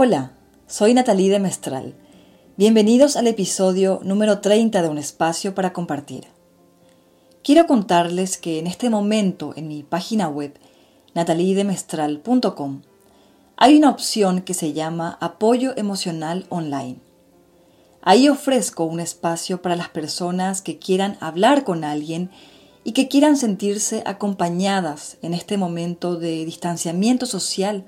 Hola, 0.00 0.30
soy 0.68 0.94
Natalie 0.94 1.28
de 1.28 1.40
Mestral. 1.40 1.92
Bienvenidos 2.56 3.16
al 3.16 3.26
episodio 3.26 3.98
número 4.04 4.38
30 4.38 4.80
de 4.80 4.88
Un 4.88 4.96
Espacio 4.96 5.56
para 5.56 5.72
Compartir. 5.72 6.28
Quiero 7.42 7.66
contarles 7.66 8.38
que 8.38 8.60
en 8.60 8.68
este 8.68 8.90
momento 8.90 9.54
en 9.56 9.66
mi 9.66 9.82
página 9.82 10.28
web 10.28 10.56
nataliedemestral.com 11.14 12.82
hay 13.56 13.76
una 13.76 13.90
opción 13.90 14.42
que 14.42 14.54
se 14.54 14.72
llama 14.72 15.18
Apoyo 15.20 15.76
Emocional 15.76 16.46
Online. 16.48 17.00
Ahí 18.00 18.28
ofrezco 18.28 18.84
un 18.84 19.00
espacio 19.00 19.62
para 19.62 19.74
las 19.74 19.88
personas 19.88 20.62
que 20.62 20.78
quieran 20.78 21.16
hablar 21.18 21.64
con 21.64 21.82
alguien 21.82 22.30
y 22.84 22.92
que 22.92 23.08
quieran 23.08 23.36
sentirse 23.36 24.04
acompañadas 24.06 25.16
en 25.22 25.34
este 25.34 25.56
momento 25.56 26.14
de 26.14 26.44
distanciamiento 26.44 27.26
social 27.26 27.84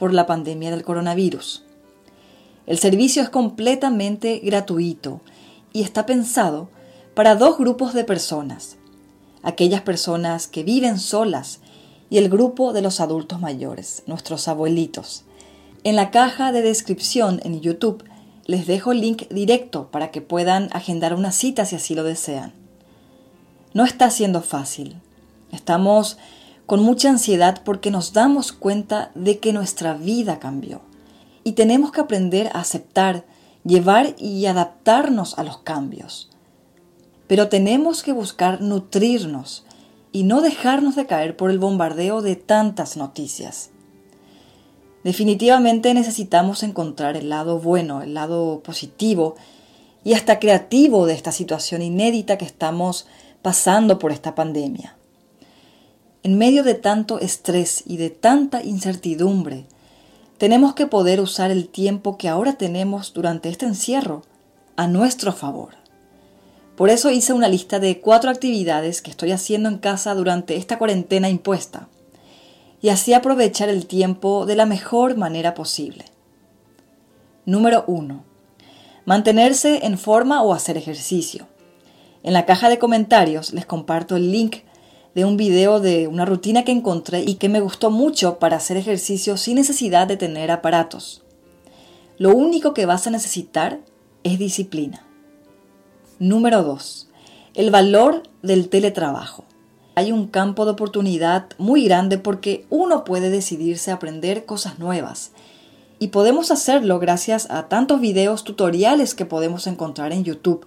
por 0.00 0.14
la 0.14 0.24
pandemia 0.24 0.70
del 0.70 0.82
coronavirus. 0.82 1.62
El 2.66 2.78
servicio 2.78 3.22
es 3.22 3.28
completamente 3.28 4.38
gratuito 4.38 5.20
y 5.74 5.82
está 5.82 6.06
pensado 6.06 6.70
para 7.14 7.34
dos 7.34 7.58
grupos 7.58 7.92
de 7.92 8.04
personas, 8.04 8.78
aquellas 9.42 9.82
personas 9.82 10.48
que 10.48 10.64
viven 10.64 10.98
solas 10.98 11.60
y 12.08 12.16
el 12.16 12.30
grupo 12.30 12.72
de 12.72 12.80
los 12.80 12.98
adultos 12.98 13.42
mayores, 13.42 14.02
nuestros 14.06 14.48
abuelitos. 14.48 15.24
En 15.84 15.96
la 15.96 16.10
caja 16.10 16.50
de 16.50 16.62
descripción 16.62 17.38
en 17.44 17.60
YouTube 17.60 18.02
les 18.46 18.66
dejo 18.66 18.92
el 18.92 19.02
link 19.02 19.28
directo 19.28 19.90
para 19.90 20.10
que 20.10 20.22
puedan 20.22 20.70
agendar 20.72 21.12
una 21.12 21.30
cita 21.30 21.66
si 21.66 21.76
así 21.76 21.94
lo 21.94 22.04
desean. 22.04 22.54
No 23.74 23.84
está 23.84 24.10
siendo 24.10 24.40
fácil. 24.40 24.96
Estamos 25.52 26.16
con 26.70 26.84
mucha 26.84 27.08
ansiedad 27.08 27.62
porque 27.64 27.90
nos 27.90 28.12
damos 28.12 28.52
cuenta 28.52 29.10
de 29.16 29.40
que 29.40 29.52
nuestra 29.52 29.94
vida 29.94 30.38
cambió. 30.38 30.82
Y 31.42 31.54
tenemos 31.54 31.90
que 31.90 32.00
aprender 32.00 32.46
a 32.54 32.60
aceptar, 32.60 33.24
llevar 33.64 34.14
y 34.18 34.46
adaptarnos 34.46 35.36
a 35.36 35.42
los 35.42 35.58
cambios. 35.58 36.30
Pero 37.26 37.48
tenemos 37.48 38.04
que 38.04 38.12
buscar 38.12 38.60
nutrirnos 38.60 39.64
y 40.12 40.22
no 40.22 40.42
dejarnos 40.42 40.94
de 40.94 41.06
caer 41.06 41.36
por 41.36 41.50
el 41.50 41.58
bombardeo 41.58 42.22
de 42.22 42.36
tantas 42.36 42.96
noticias. 42.96 43.70
Definitivamente 45.02 45.92
necesitamos 45.92 46.62
encontrar 46.62 47.16
el 47.16 47.30
lado 47.30 47.58
bueno, 47.58 48.00
el 48.00 48.14
lado 48.14 48.60
positivo 48.62 49.34
y 50.04 50.14
hasta 50.14 50.38
creativo 50.38 51.06
de 51.06 51.14
esta 51.14 51.32
situación 51.32 51.82
inédita 51.82 52.38
que 52.38 52.44
estamos 52.44 53.08
pasando 53.42 53.98
por 53.98 54.12
esta 54.12 54.36
pandemia. 54.36 54.94
En 56.22 56.36
medio 56.36 56.64
de 56.64 56.74
tanto 56.74 57.18
estrés 57.18 57.82
y 57.86 57.96
de 57.96 58.10
tanta 58.10 58.62
incertidumbre, 58.62 59.64
tenemos 60.36 60.74
que 60.74 60.86
poder 60.86 61.20
usar 61.20 61.50
el 61.50 61.68
tiempo 61.68 62.18
que 62.18 62.28
ahora 62.28 62.54
tenemos 62.54 63.12
durante 63.14 63.48
este 63.48 63.66
encierro 63.66 64.22
a 64.76 64.86
nuestro 64.86 65.32
favor. 65.32 65.74
Por 66.76 66.90
eso 66.90 67.10
hice 67.10 67.32
una 67.32 67.48
lista 67.48 67.78
de 67.78 68.00
cuatro 68.00 68.30
actividades 68.30 69.02
que 69.02 69.10
estoy 69.10 69.32
haciendo 69.32 69.68
en 69.68 69.78
casa 69.78 70.14
durante 70.14 70.56
esta 70.56 70.78
cuarentena 70.78 71.28
impuesta 71.28 71.88
y 72.82 72.88
así 72.88 73.12
aprovechar 73.12 73.68
el 73.68 73.86
tiempo 73.86 74.46
de 74.46 74.56
la 74.56 74.66
mejor 74.66 75.16
manera 75.16 75.54
posible. 75.54 76.06
Número 77.46 77.84
1. 77.86 78.24
Mantenerse 79.04 79.86
en 79.86 79.98
forma 79.98 80.42
o 80.42 80.52
hacer 80.52 80.76
ejercicio. 80.76 81.48
En 82.22 82.32
la 82.34 82.46
caja 82.46 82.68
de 82.68 82.78
comentarios 82.78 83.52
les 83.52 83.66
comparto 83.66 84.16
el 84.16 84.30
link 84.30 84.56
de 85.14 85.24
un 85.24 85.36
video 85.36 85.80
de 85.80 86.06
una 86.06 86.24
rutina 86.24 86.64
que 86.64 86.72
encontré 86.72 87.22
y 87.22 87.34
que 87.34 87.48
me 87.48 87.60
gustó 87.60 87.90
mucho 87.90 88.38
para 88.38 88.56
hacer 88.56 88.76
ejercicio 88.76 89.36
sin 89.36 89.56
necesidad 89.56 90.06
de 90.06 90.16
tener 90.16 90.50
aparatos. 90.50 91.22
Lo 92.18 92.30
único 92.34 92.74
que 92.74 92.86
vas 92.86 93.06
a 93.06 93.10
necesitar 93.10 93.80
es 94.24 94.38
disciplina. 94.38 95.04
Número 96.18 96.62
2. 96.62 97.08
El 97.54 97.70
valor 97.70 98.22
del 98.42 98.68
teletrabajo. 98.68 99.44
Hay 99.94 100.12
un 100.12 100.28
campo 100.28 100.64
de 100.64 100.72
oportunidad 100.72 101.46
muy 101.58 101.84
grande 101.84 102.18
porque 102.18 102.66
uno 102.70 103.04
puede 103.04 103.30
decidirse 103.30 103.90
a 103.90 103.94
aprender 103.94 104.44
cosas 104.44 104.78
nuevas. 104.78 105.32
Y 105.98 106.08
podemos 106.08 106.50
hacerlo 106.50 106.98
gracias 106.98 107.50
a 107.50 107.68
tantos 107.68 108.00
videos 108.00 108.44
tutoriales 108.44 109.14
que 109.14 109.26
podemos 109.26 109.66
encontrar 109.66 110.12
en 110.12 110.24
YouTube, 110.24 110.66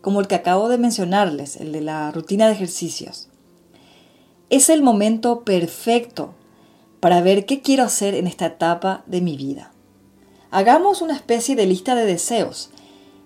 como 0.00 0.20
el 0.20 0.26
que 0.26 0.34
acabo 0.34 0.68
de 0.68 0.78
mencionarles, 0.78 1.56
el 1.56 1.72
de 1.72 1.80
la 1.80 2.10
rutina 2.10 2.46
de 2.46 2.52
ejercicios. 2.52 3.28
Es 4.50 4.68
el 4.68 4.82
momento 4.82 5.42
perfecto 5.42 6.34
para 7.00 7.20
ver 7.22 7.46
qué 7.46 7.60
quiero 7.60 7.84
hacer 7.84 8.14
en 8.14 8.26
esta 8.26 8.46
etapa 8.46 9.02
de 9.06 9.20
mi 9.20 9.36
vida. 9.36 9.72
Hagamos 10.50 11.02
una 11.02 11.14
especie 11.14 11.56
de 11.56 11.66
lista 11.66 11.94
de 11.94 12.04
deseos 12.04 12.70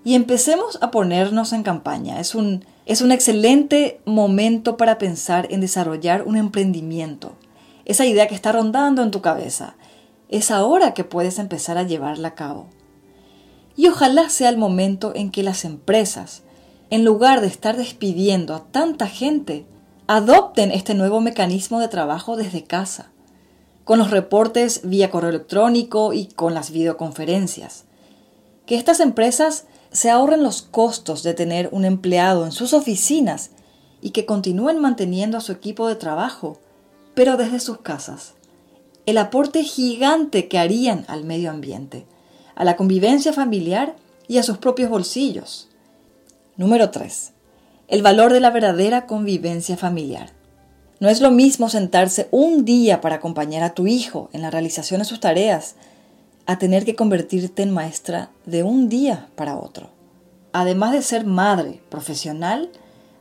y 0.05 0.15
empecemos 0.15 0.79
a 0.81 0.91
ponernos 0.91 1.53
en 1.53 1.63
campaña. 1.63 2.21
Es 2.21 2.35
un, 2.35 2.65
es 2.87 3.03
un 3.03 3.13
excelente 3.13 4.01
momento 4.05 4.77
para 4.77 4.97
pensar 4.97 5.49
en 5.51 5.61
desarrollar 5.61 6.23
un 6.23 6.37
emprendimiento. 6.37 7.33
Esa 7.85 8.07
idea 8.07 8.29
que 8.29 8.35
está 8.35 8.53
rondando 8.53 9.03
en 9.03 9.11
tu 9.11 9.21
cabeza. 9.21 9.77
Es 10.29 10.51
ahora 10.51 10.95
que 10.95 11.05
puedes 11.05 11.39
empezar 11.39 11.79
a 11.79 11.83
llevarla 11.83 12.29
a 12.29 12.35
cabo. 12.35 12.67
Y 13.77 13.89
ojalá 13.89 14.29
sea 14.29 14.49
el 14.49 14.57
momento 14.57 15.13
en 15.15 15.31
que 15.31 15.43
las 15.43 15.65
empresas, 15.65 16.43
en 16.91 17.05
lugar 17.05 17.41
de 17.41 17.47
estar 17.47 17.77
despidiendo 17.77 18.55
a 18.55 18.65
tanta 18.65 19.07
gente, 19.07 19.67
adopten 20.09 20.71
este 20.71 20.95
nuevo 20.95 21.21
mecanismo 21.21 21.81
de 21.81 21.89
trabajo 21.89 22.37
desde 22.37 22.65
casa, 22.65 23.11
con 23.85 23.99
los 23.99 24.11
reportes 24.11 24.81
vía 24.85 25.11
correo 25.11 25.29
electrónico 25.29 26.15
y 26.15 26.29
con 26.29 26.55
las 26.55 26.71
videoconferencias. 26.71 27.85
Que 28.65 28.77
estas 28.77 29.01
empresas 29.01 29.67
se 29.93 30.09
ahorren 30.09 30.43
los 30.43 30.63
costos 30.63 31.23
de 31.23 31.35
tener 31.35 31.69
un 31.73 31.85
empleado 31.85 32.47
en 32.47 32.53
sus 32.53 32.73
oficinas 32.73 33.51
y 34.01 34.11
que 34.11 34.25
continúen 34.25 34.79
manteniendo 34.79 35.37
a 35.37 35.43
su 35.43 35.53
equipo 35.53 35.89
de 35.89 35.97
trabajo, 35.97 36.59
pero 37.15 37.37
desde 37.37 37.61
sus 37.61 37.81
casas. 37.81 38.33
El 39.05 39.19
aporte 39.19 39.63
gigante 39.63 40.49
que 40.49 40.59
harían 40.59 41.05
al 41.09 41.25
medio 41.25 41.51
ambiente, 41.51 42.07
a 42.55 42.65
la 42.65 42.77
convivencia 42.77 43.35
familiar 43.35 43.95
y 44.27 44.39
a 44.39 44.43
sus 44.43 44.57
propios 44.57 44.89
bolsillos. 44.89 45.69
Número 46.57 46.91
3 46.91 47.35
el 47.89 48.03
valor 48.03 48.33
de 48.33 48.41
la 48.41 48.51
verdadera 48.51 49.07
convivencia 49.07 49.77
familiar. 49.77 50.31
No 51.01 51.09
es 51.09 51.21
lo 51.21 51.31
mismo 51.31 51.69
sentarse 51.71 52.29
un 52.31 52.65
día 52.65 53.01
para 53.01 53.17
acompañar 53.17 53.63
a 53.63 53.73
tu 53.73 53.87
hijo 53.87 54.29
en 54.33 54.43
la 54.43 54.51
realización 54.51 54.99
de 55.01 55.07
sus 55.07 55.21
tareas 55.21 55.75
a 56.45 56.59
tener 56.59 56.85
que 56.85 56.95
convertirte 56.95 57.63
en 57.63 57.71
maestra 57.71 58.31
de 58.45 58.63
un 58.63 58.89
día 58.89 59.29
para 59.37 59.57
otro. 59.57 59.91
Además 60.53 60.93
de 60.93 61.03
ser 61.03 61.25
madre 61.25 61.81
profesional, 61.89 62.71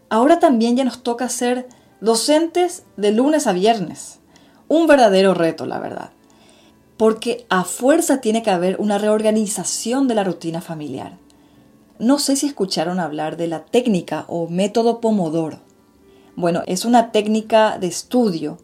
ahora 0.09 0.39
también 0.39 0.75
ya 0.75 0.83
nos 0.83 1.01
toca 1.01 1.29
ser 1.29 1.67
docentes 2.01 2.83
de 2.97 3.11
lunes 3.11 3.47
a 3.47 3.53
viernes. 3.53 4.19
Un 4.67 4.88
verdadero 4.88 5.33
reto, 5.33 5.66
la 5.66 5.79
verdad. 5.79 6.09
Porque 6.97 7.45
a 7.50 7.63
fuerza 7.63 8.22
tiene 8.22 8.44
que 8.44 8.50
haber 8.50 8.77
una 8.79 8.97
reorganización 8.97 10.07
de 10.07 10.16
la 10.16 10.23
rutina 10.23 10.61
familiar. 10.61 11.13
No 12.00 12.19
sé 12.19 12.35
si 12.35 12.46
escucharon 12.46 13.00
hablar 13.00 13.38
de 13.38 13.47
la 13.47 13.66
técnica 13.66 14.25
o 14.28 14.47
método 14.47 15.02
Pomodoro. 15.02 15.59
Bueno, 16.35 16.62
es 16.68 16.85
una 16.85 17.12
técnica 17.12 17.80
de 17.80 17.88
estudio 17.88 18.59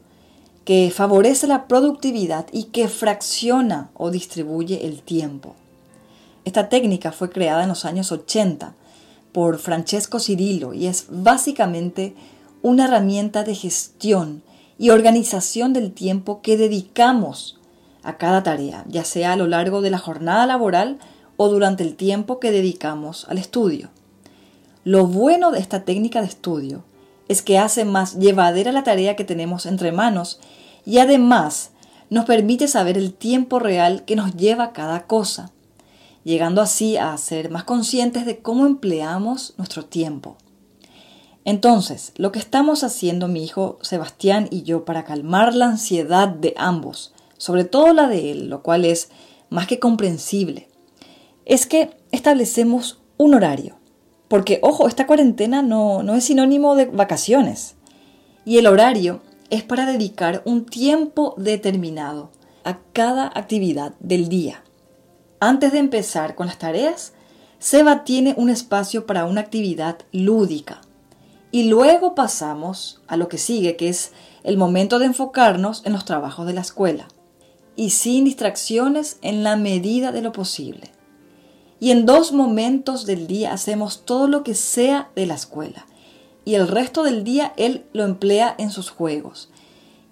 que 0.65 0.91
favorece 0.91 1.47
la 1.47 1.67
productividad 1.67 2.45
y 2.51 2.65
que 2.65 2.87
fracciona 2.87 3.89
o 3.95 4.11
distribuye 4.11 4.85
el 4.85 5.01
tiempo. 5.01 5.55
Esta 6.45 6.69
técnica 6.69 7.11
fue 7.11 7.31
creada 7.31 7.63
en 7.63 7.69
los 7.69 7.85
años 7.85 8.11
80 8.11 8.75
por 9.31 9.57
Francesco 9.57 10.19
Cirillo 10.19 10.73
y 10.73 10.85
es 10.85 11.07
básicamente 11.09 12.15
una 12.61 12.85
herramienta 12.85 13.43
de 13.43 13.55
gestión 13.55 14.43
y 14.77 14.91
organización 14.91 15.73
del 15.73 15.91
tiempo 15.91 16.41
que 16.41 16.55
dedicamos 16.55 17.57
a 18.03 18.17
cada 18.17 18.43
tarea, 18.43 18.85
ya 18.87 19.03
sea 19.03 19.33
a 19.33 19.37
lo 19.37 19.47
largo 19.47 19.81
de 19.81 19.89
la 19.89 19.97
jornada 19.97 20.45
laboral 20.45 20.99
o 21.37 21.49
durante 21.49 21.83
el 21.83 21.95
tiempo 21.95 22.39
que 22.39 22.51
dedicamos 22.51 23.25
al 23.29 23.37
estudio. 23.37 23.89
Lo 24.83 25.07
bueno 25.07 25.51
de 25.51 25.59
esta 25.59 25.85
técnica 25.85 26.21
de 26.21 26.27
estudio 26.27 26.83
es 27.27 27.41
que 27.41 27.57
hace 27.57 27.85
más 27.85 28.15
llevadera 28.19 28.71
la 28.71 28.83
tarea 28.83 29.15
que 29.15 29.23
tenemos 29.23 29.65
entre 29.65 29.91
manos 29.91 30.39
y 30.85 30.97
además 30.97 31.71
nos 32.09 32.25
permite 32.25 32.67
saber 32.67 32.97
el 32.97 33.13
tiempo 33.13 33.59
real 33.59 34.03
que 34.05 34.15
nos 34.15 34.35
lleva 34.35 34.73
cada 34.73 35.07
cosa, 35.07 35.51
llegando 36.23 36.61
así 36.61 36.97
a 36.97 37.17
ser 37.17 37.49
más 37.49 37.63
conscientes 37.63 38.25
de 38.25 38.39
cómo 38.39 38.65
empleamos 38.65 39.53
nuestro 39.57 39.85
tiempo. 39.85 40.37
Entonces, 41.45 42.13
lo 42.15 42.31
que 42.31 42.39
estamos 42.39 42.83
haciendo 42.83 43.27
mi 43.27 43.43
hijo 43.43 43.77
Sebastián 43.81 44.47
y 44.49 44.63
yo 44.63 44.85
para 44.85 45.03
calmar 45.03 45.55
la 45.55 45.65
ansiedad 45.65 46.27
de 46.27 46.53
ambos, 46.57 47.13
sobre 47.37 47.63
todo 47.63 47.93
la 47.93 48.07
de 48.07 48.31
él, 48.31 48.49
lo 48.49 48.63
cual 48.63 48.85
es 48.85 49.09
más 49.49 49.67
que 49.67 49.79
comprensible, 49.79 50.69
es 51.45 51.65
que 51.65 51.91
establecemos 52.11 53.01
un 53.17 53.33
horario. 53.33 53.77
Porque, 54.27 54.59
ojo, 54.63 54.87
esta 54.87 55.05
cuarentena 55.05 55.61
no, 55.61 56.03
no 56.03 56.15
es 56.15 56.23
sinónimo 56.23 56.75
de 56.75 56.85
vacaciones. 56.85 57.75
Y 58.45 58.57
el 58.57 58.67
horario 58.67 59.21
es 59.49 59.63
para 59.63 59.85
dedicar 59.85 60.41
un 60.45 60.65
tiempo 60.65 61.35
determinado 61.37 62.31
a 62.63 62.79
cada 62.93 63.27
actividad 63.27 63.93
del 63.99 64.29
día. 64.29 64.63
Antes 65.39 65.71
de 65.71 65.79
empezar 65.79 66.35
con 66.35 66.47
las 66.47 66.57
tareas, 66.57 67.13
Seba 67.59 68.03
tiene 68.03 68.33
un 68.37 68.49
espacio 68.49 69.05
para 69.05 69.25
una 69.25 69.41
actividad 69.41 69.99
lúdica. 70.11 70.81
Y 71.51 71.65
luego 71.65 72.15
pasamos 72.15 73.01
a 73.07 73.15
lo 73.15 73.27
que 73.27 73.37
sigue, 73.37 73.75
que 73.75 73.89
es 73.89 74.11
el 74.43 74.57
momento 74.57 74.99
de 74.99 75.05
enfocarnos 75.05 75.85
en 75.85 75.93
los 75.93 76.05
trabajos 76.05 76.47
de 76.47 76.53
la 76.53 76.61
escuela. 76.61 77.07
Y 77.75 77.91
sin 77.91 78.25
distracciones 78.25 79.17
en 79.21 79.43
la 79.43 79.55
medida 79.55 80.11
de 80.11 80.21
lo 80.21 80.31
posible. 80.31 80.91
Y 81.83 81.91
en 81.91 82.05
dos 82.05 82.31
momentos 82.31 83.05
del 83.05 83.27
día 83.27 83.51
hacemos 83.51 84.05
todo 84.05 84.29
lo 84.29 84.45
que 84.45 84.55
sea 84.55 85.09
de 85.17 85.25
la 85.25 85.33
escuela. 85.33 85.85
Y 86.45 86.53
el 86.53 86.69
resto 86.69 87.03
del 87.03 87.25
día 87.25 87.51
él 87.57 87.83
lo 87.91 88.05
emplea 88.05 88.55
en 88.57 88.71
sus 88.71 88.89
juegos. 88.89 89.49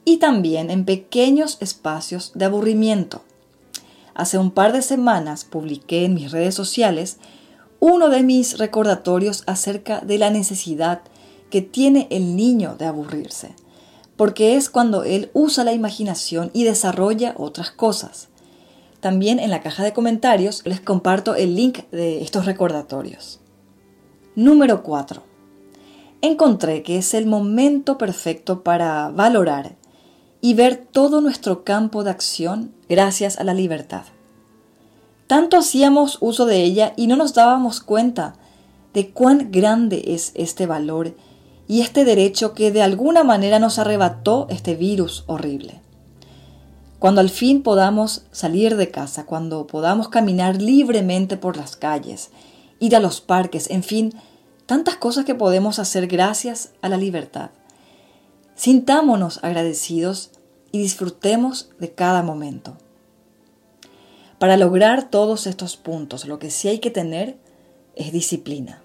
Y 0.03 0.17
también 0.17 0.69
en 0.69 0.83
pequeños 0.83 1.55
espacios 1.61 2.33
de 2.35 2.43
aburrimiento. 2.43 3.21
Hace 4.15 4.37
un 4.37 4.51
par 4.51 4.73
de 4.73 4.81
semanas 4.81 5.45
publiqué 5.45 6.03
en 6.03 6.13
mis 6.13 6.33
redes 6.33 6.55
sociales 6.55 7.19
uno 7.79 8.09
de 8.09 8.21
mis 8.21 8.57
recordatorios 8.57 9.43
acerca 9.47 10.01
de 10.01 10.17
la 10.17 10.29
necesidad 10.29 10.99
que 11.49 11.61
tiene 11.61 12.05
el 12.09 12.35
niño 12.35 12.75
de 12.77 12.87
aburrirse, 12.87 13.55
porque 14.17 14.57
es 14.57 14.69
cuando 14.69 15.05
él 15.05 15.31
usa 15.33 15.63
la 15.63 15.71
imaginación 15.71 16.51
y 16.51 16.65
desarrolla 16.65 17.33
otras 17.37 17.71
cosas. 17.71 18.27
También 19.01 19.39
en 19.39 19.49
la 19.49 19.61
caja 19.61 19.83
de 19.83 19.93
comentarios 19.93 20.61
les 20.63 20.79
comparto 20.79 21.33
el 21.33 21.55
link 21.55 21.89
de 21.89 22.21
estos 22.21 22.45
recordatorios. 22.45 23.39
Número 24.35 24.83
4. 24.83 25.23
Encontré 26.21 26.83
que 26.83 26.99
es 26.99 27.15
el 27.15 27.25
momento 27.25 27.97
perfecto 27.97 28.63
para 28.63 29.09
valorar 29.09 29.75
y 30.39 30.53
ver 30.53 30.77
todo 30.77 31.19
nuestro 31.19 31.63
campo 31.63 32.03
de 32.03 32.11
acción 32.11 32.75
gracias 32.87 33.39
a 33.39 33.43
la 33.43 33.55
libertad. 33.55 34.03
Tanto 35.25 35.57
hacíamos 35.57 36.19
uso 36.21 36.45
de 36.45 36.61
ella 36.61 36.93
y 36.95 37.07
no 37.07 37.15
nos 37.15 37.33
dábamos 37.33 37.81
cuenta 37.81 38.35
de 38.93 39.09
cuán 39.09 39.51
grande 39.51 40.03
es 40.07 40.31
este 40.35 40.67
valor 40.67 41.15
y 41.67 41.81
este 41.81 42.05
derecho 42.05 42.53
que 42.53 42.71
de 42.71 42.83
alguna 42.83 43.23
manera 43.23 43.57
nos 43.57 43.79
arrebató 43.79 44.45
este 44.49 44.75
virus 44.75 45.23
horrible. 45.25 45.81
Cuando 47.01 47.19
al 47.19 47.31
fin 47.31 47.63
podamos 47.63 48.25
salir 48.31 48.77
de 48.77 48.91
casa, 48.91 49.25
cuando 49.25 49.65
podamos 49.65 50.07
caminar 50.07 50.61
libremente 50.61 51.35
por 51.35 51.57
las 51.57 51.75
calles, 51.75 52.29
ir 52.77 52.95
a 52.95 52.99
los 52.99 53.21
parques, 53.21 53.71
en 53.71 53.81
fin, 53.81 54.13
tantas 54.67 54.97
cosas 54.97 55.25
que 55.25 55.33
podemos 55.33 55.79
hacer 55.79 56.05
gracias 56.05 56.73
a 56.83 56.89
la 56.89 56.97
libertad. 56.97 57.49
Sintámonos 58.53 59.43
agradecidos 59.43 60.29
y 60.71 60.77
disfrutemos 60.77 61.71
de 61.79 61.91
cada 61.91 62.21
momento. 62.21 62.77
Para 64.37 64.55
lograr 64.55 65.09
todos 65.09 65.47
estos 65.47 65.77
puntos, 65.77 66.27
lo 66.27 66.37
que 66.37 66.51
sí 66.51 66.67
hay 66.67 66.77
que 66.77 66.91
tener 66.91 67.35
es 67.95 68.11
disciplina, 68.11 68.83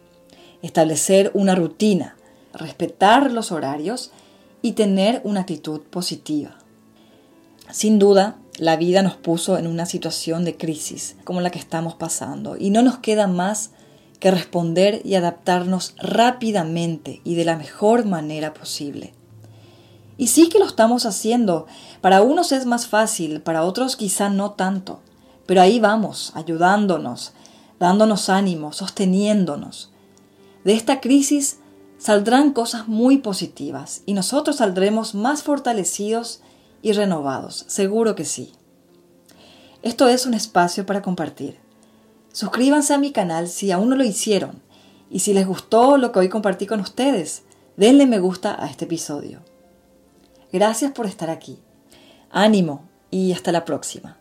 establecer 0.63 1.33
una 1.35 1.55
rutina, 1.55 2.17
respetar 2.55 3.31
los 3.31 3.53
horarios 3.53 4.11
y 4.63 4.73
tener 4.73 5.21
una 5.23 5.41
actitud 5.41 5.83
positiva. 5.83 6.57
Sin 7.71 7.99
duda, 7.99 8.37
la 8.59 8.77
vida 8.77 9.03
nos 9.03 9.17
puso 9.17 9.59
en 9.59 9.67
una 9.67 9.87
situación 9.87 10.45
de 10.45 10.57
crisis 10.57 11.17
como 11.25 11.41
la 11.41 11.51
que 11.51 11.59
estamos 11.59 11.95
pasando 11.95 12.57
y 12.57 12.71
no 12.71 12.83
nos 12.83 12.99
queda 12.99 13.27
más 13.27 13.71
que 14.21 14.31
responder 14.31 15.03
y 15.05 15.15
adaptarnos 15.15 15.95
rápidamente 15.99 17.21
y 17.25 17.35
de 17.35 17.45
la 17.45 17.57
mejor 17.57 18.07
manera 18.07 18.55
posible. 18.55 19.13
Y 20.17 20.29
sí 20.29 20.49
que 20.49 20.59
lo 20.59 20.65
estamos 20.65 21.05
haciendo. 21.05 21.67
Para 22.01 22.23
unos 22.23 22.53
es 22.53 22.65
más 22.65 22.87
fácil, 22.87 23.43
para 23.43 23.65
otros 23.65 23.97
quizá 23.97 24.31
no 24.31 24.53
tanto. 24.53 25.01
Pero 25.45 25.61
ahí 25.61 25.79
vamos, 25.79 26.33
ayudándonos, 26.35 27.33
dándonos 27.79 28.31
ánimo, 28.31 28.73
sosteniéndonos. 28.73 29.91
De 30.65 30.73
esta 30.73 31.01
crisis 31.01 31.59
saldrán 31.99 32.53
cosas 32.53 32.89
muy 32.89 33.19
positivas 33.19 34.03
y 34.07 34.15
nosotros 34.15 34.57
saldremos 34.57 35.15
más 35.15 35.43
fortalecidos 35.43 36.41
y 36.87 36.93
renovados, 36.93 37.65
seguro 37.67 38.15
que 38.15 38.25
sí. 38.25 38.53
Esto 39.83 40.07
es 40.07 40.25
un 40.25 40.35
espacio 40.35 40.87
para 40.87 41.03
compartir. 41.03 41.59
Suscríbanse 42.31 42.95
a 42.95 42.99
mi 42.99 43.11
canal 43.11 43.49
si 43.49 43.73
aún 43.73 43.89
no 43.89 43.97
lo 43.97 44.05
hicieron 44.05 44.63
y 45.11 45.19
si 45.19 45.35
les 45.35 45.49
gustó 45.49 45.97
lo 45.97 46.13
que 46.13 46.21
hoy 46.21 46.29
compartí 46.29 46.65
con 46.65 46.79
ustedes, 46.79 47.43
denle 47.77 48.07
me 48.07 48.21
gusta 48.21 48.55
a 48.57 48.71
este 48.71 48.85
episodio. 48.85 49.41
Gracias 50.53 50.93
por 50.93 51.07
estar 51.07 51.29
aquí. 51.29 51.59
Ánimo 52.31 52.89
y 53.11 53.33
hasta 53.33 53.51
la 53.51 53.65
próxima. 53.65 54.17